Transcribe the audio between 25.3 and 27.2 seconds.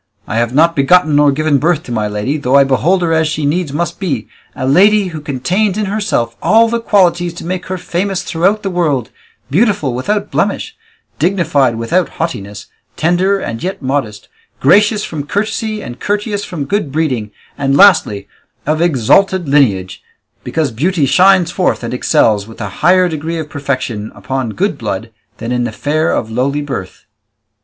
than in the fair of lowly birth."